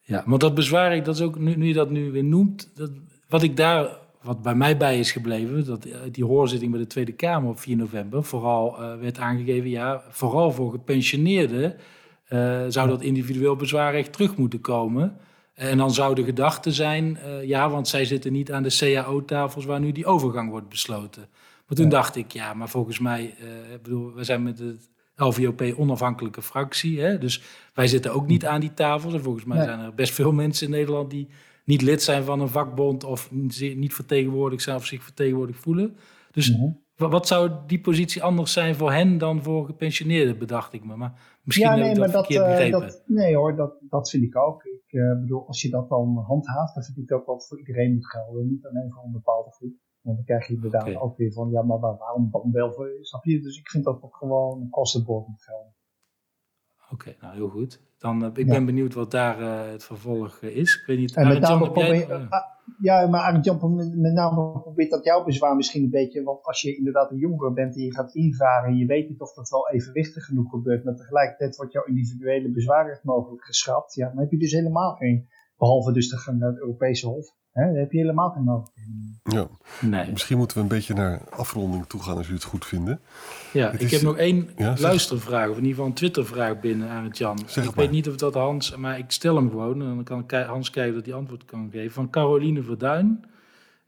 [0.00, 2.90] ja, want dat bezwaar, dat is ook nu, nu je dat nu weer noemt, dat,
[3.28, 7.12] wat ik daar wat bij mij bij is gebleven, dat die hoorzitting bij de Tweede
[7.12, 11.76] Kamer op 4 november vooral uh, werd aangegeven, ja, vooral voor gepensioneerden
[12.28, 15.16] uh, zou dat individueel bezwaarrecht terug moeten komen.
[15.54, 19.64] En dan zou de gedachte zijn, uh, ja, want zij zitten niet aan de CAO-tafels
[19.64, 21.28] waar nu die overgang wordt besloten.
[21.66, 23.24] Maar toen dacht ik, ja, maar volgens mij,
[23.72, 27.42] ik bedoel, we zijn met het LVOP onafhankelijke fractie, hè, dus
[27.74, 29.14] wij zitten ook niet aan die tafels.
[29.14, 31.28] En volgens mij zijn er best veel mensen in Nederland die
[31.66, 33.30] niet lid zijn van een vakbond of
[33.76, 35.96] niet vertegenwoordigd zijn of zich vertegenwoordigd voelen.
[36.30, 37.10] Dus mhm.
[37.10, 40.96] wat zou die positie anders zijn voor hen dan voor gepensioneerden, bedacht ik me.
[40.96, 42.80] Maar misschien ja, nee, heb ik dat maar verkeerd dat, begrepen.
[42.80, 44.64] Dat, nee hoor, dat, dat vind ik ook.
[44.64, 47.94] Ik uh, bedoel, als je dat dan handhaaft, dan vind ik ook wat voor iedereen
[47.94, 48.48] moet gelden.
[48.48, 49.74] Niet alleen voor een bepaalde groep.
[50.00, 53.24] Want dan krijg je inderdaad ook weer van, ja, maar waarom dan wel voor, snap
[53.24, 53.40] je?
[53.40, 55.74] Dus ik vind dat ook gewoon een kostenbord moet gelden.
[56.90, 57.80] Oké, nou heel goed.
[57.98, 60.74] Dan, uh, ik ben benieuwd wat daar uh, het vervolg uh, is.
[60.80, 62.44] Ik weet niet, en met name probeer, jij, ah,
[62.80, 66.22] ja, maar Arend met, met name probeert dat jouw bezwaar misschien een beetje.
[66.22, 69.20] Want als je inderdaad een jongere bent en je gaat invaren en je weet niet
[69.20, 70.84] of dat wel evenwichtig genoeg gebeurt.
[70.84, 73.94] Maar tegelijkertijd wordt jouw individuele bezwaarrecht mogelijk geschrapt.
[73.94, 77.34] Ja, dan heb je dus helemaal geen, behalve dus de gang naar het Europese Hof.
[77.56, 79.20] Hè, heb je helemaal geen mogelijkheden.
[79.22, 79.48] Ja.
[79.80, 80.10] Nee.
[80.10, 83.00] Misschien moeten we een beetje naar afronding toe gaan als jullie het goed vinden.
[83.52, 87.04] Ja, ik heb nog één ja, luistervraag, of in ieder geval een Twittervraag binnen aan
[87.04, 87.38] het Jan.
[87.54, 90.70] ik weet niet of dat Hans, maar ik stel hem gewoon en dan kan Hans
[90.70, 91.92] kijken dat hij antwoord kan geven.
[91.92, 93.24] Van Caroline Verduin.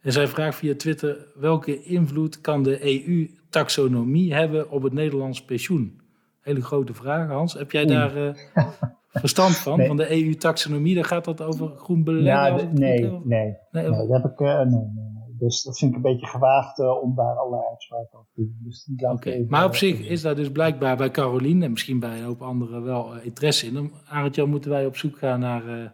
[0.00, 6.00] En zij vraagt via Twitter: welke invloed kan de EU-taxonomie hebben op het Nederlands pensioen?
[6.48, 7.52] Hele grote vraag, Hans.
[7.52, 8.34] Heb jij daar uh,
[9.08, 9.86] verstand van?
[9.86, 12.58] Van de EU-taxonomie, daar gaat dat over groen beleggen?
[12.58, 14.40] Ja, nee, nee, nee, nee, dat heb ik.
[14.40, 15.18] Uh, nee, nee.
[15.38, 18.56] Dus dat vind ik een beetje gewaagd uh, om daar allerlei uitspraken over te doen.
[18.62, 19.44] Dus okay.
[19.48, 22.84] maar op zich is daar dus blijkbaar bij Caroline en misschien bij een hoop anderen
[22.84, 23.92] wel uh, interesse in.
[24.08, 25.88] Arend Jan moeten wij op zoek gaan naar uh,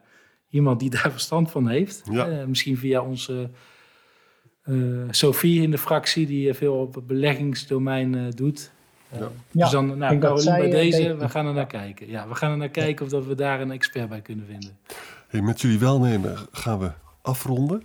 [0.48, 2.02] iemand die daar verstand van heeft.
[2.10, 2.46] Ja.
[2.46, 3.50] misschien via onze
[5.10, 8.72] Sophie in de fractie, die veel op het beleggingsdomein doet.
[9.08, 9.28] Ja.
[9.50, 12.08] Dus dan, nou, Caroline, bij deze, we gaan er naar kijken.
[12.08, 14.78] Ja, we gaan er naar kijken of dat we daar een expert bij kunnen vinden.
[15.28, 16.90] Hey, met jullie welnemen gaan we
[17.22, 17.84] afronden.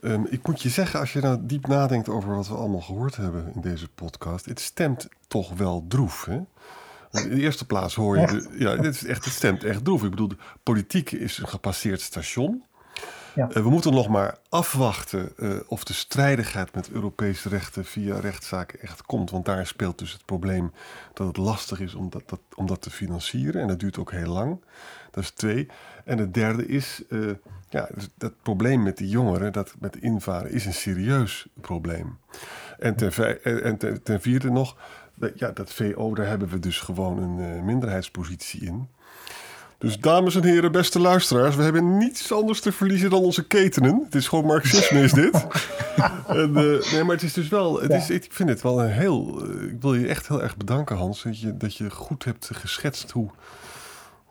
[0.00, 3.16] Um, ik moet je zeggen, als je nou diep nadenkt over wat we allemaal gehoord
[3.16, 6.24] hebben in deze podcast, het stemt toch wel droef.
[6.24, 6.40] Hè?
[7.22, 10.02] In de eerste plaats hoor je, de, ja, dit is echt, het stemt echt droef.
[10.02, 12.62] Ik bedoel, de politiek is een gepasseerd station.
[13.34, 13.48] Ja.
[13.48, 18.80] Uh, we moeten nog maar afwachten uh, of de strijdigheid met Europese rechten via rechtszaken
[18.80, 19.30] echt komt.
[19.30, 20.72] Want daar speelt dus het probleem
[21.12, 23.60] dat het lastig is om dat, dat, om dat te financieren.
[23.60, 24.60] En dat duurt ook heel lang.
[25.10, 25.68] Dat is twee.
[26.04, 27.30] En het derde is, uh,
[27.68, 32.18] ja, dus dat probleem met die jongeren, dat met invaren, is een serieus probleem.
[32.78, 34.76] En ten, en ten, vierde nog,
[35.34, 38.88] ja, dat VO, daar hebben we dus gewoon een minderheidspositie in.
[39.84, 44.02] Dus dames en heren, beste luisteraars, we hebben niets anders te verliezen dan onze ketenen.
[44.04, 45.34] Het is gewoon marxisme, is dit.
[46.28, 48.90] en, uh, nee, maar het is dus wel, het is, ik vind het wel een
[48.90, 52.50] heel, ik wil je echt heel erg bedanken Hans, dat je, dat je goed hebt
[52.52, 53.30] geschetst hoe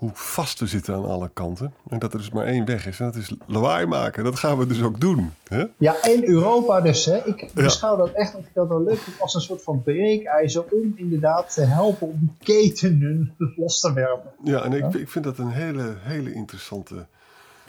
[0.03, 1.73] hoe vast we zitten aan alle kanten.
[1.89, 2.99] En dat er dus maar één weg is.
[2.99, 4.23] En dat is lawaai maken.
[4.23, 5.33] Dat gaan we dus ook doen.
[5.47, 5.65] Hè?
[5.77, 7.05] Ja, in Europa dus.
[7.05, 7.27] Hè.
[7.27, 11.53] Ik beschouw dat echt, ik dat wel leuk als een soort van breekijzer om inderdaad
[11.53, 14.31] te helpen om die ketenen los te werpen.
[14.43, 17.05] Ja, en ik, ik vind dat een hele, hele interessante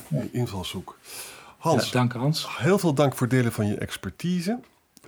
[0.08, 0.22] ja.
[0.32, 0.98] invalshoek.
[1.58, 2.58] Hans, dank Hans.
[2.58, 4.58] Heel veel dank voor het delen van je expertise.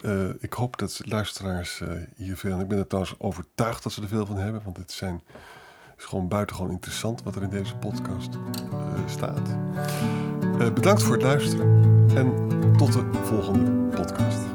[0.03, 2.61] Uh, ik hoop dat luisteraars uh, hier veel...
[2.61, 4.61] Ik ben er trouwens overtuigd dat ze er veel van hebben.
[4.65, 5.23] Want het zijn
[5.99, 9.57] is gewoon buitengewoon interessant wat er in deze podcast uh, staat.
[10.61, 12.33] Uh, bedankt voor het luisteren en
[12.77, 14.46] tot de volgende podcast.